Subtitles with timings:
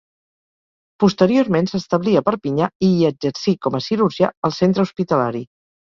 [1.03, 5.45] Posteriorment s'establí a Perpinyà i hi exercí com a cirurgià al centre hospitalari.